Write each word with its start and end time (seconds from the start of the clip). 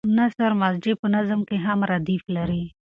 نثر 0.17 0.51
مسجع 0.61 0.93
په 1.01 1.07
نظم 1.15 1.39
کې 1.49 1.57
هم 1.65 1.79
ردیف 1.91 2.23
لري. 2.35 2.63